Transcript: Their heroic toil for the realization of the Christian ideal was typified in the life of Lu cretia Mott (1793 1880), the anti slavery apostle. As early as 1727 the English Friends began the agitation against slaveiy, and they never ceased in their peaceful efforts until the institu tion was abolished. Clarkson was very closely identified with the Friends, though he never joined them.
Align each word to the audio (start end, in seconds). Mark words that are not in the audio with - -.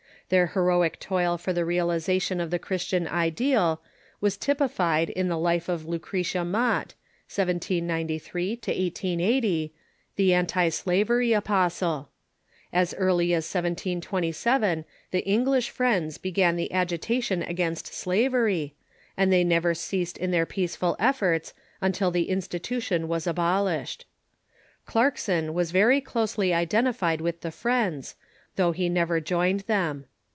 Their 0.29 0.47
heroic 0.47 0.97
toil 1.01 1.37
for 1.37 1.51
the 1.51 1.65
realization 1.65 2.39
of 2.39 2.51
the 2.51 2.57
Christian 2.57 3.05
ideal 3.05 3.81
was 4.21 4.37
typified 4.37 5.09
in 5.09 5.27
the 5.27 5.37
life 5.37 5.67
of 5.67 5.85
Lu 5.85 5.99
cretia 5.99 6.45
Mott 6.47 6.93
(1793 7.27 8.51
1880), 8.51 9.73
the 10.15 10.33
anti 10.33 10.69
slavery 10.69 11.33
apostle. 11.33 12.11
As 12.71 12.93
early 12.93 13.33
as 13.33 13.43
1727 13.43 14.85
the 15.11 15.19
English 15.25 15.69
Friends 15.69 16.17
began 16.17 16.55
the 16.55 16.71
agitation 16.71 17.43
against 17.43 17.87
slaveiy, 17.91 18.71
and 19.17 19.33
they 19.33 19.43
never 19.43 19.73
ceased 19.73 20.17
in 20.17 20.31
their 20.31 20.45
peaceful 20.45 20.95
efforts 20.97 21.53
until 21.81 22.09
the 22.09 22.29
institu 22.29 22.81
tion 22.81 23.09
was 23.09 23.27
abolished. 23.27 24.05
Clarkson 24.85 25.53
was 25.53 25.71
very 25.71 25.99
closely 25.99 26.53
identified 26.53 27.19
with 27.19 27.41
the 27.41 27.51
Friends, 27.51 28.15
though 28.55 28.71
he 28.71 28.87
never 28.87 29.19
joined 29.19 29.59
them. 29.61 30.05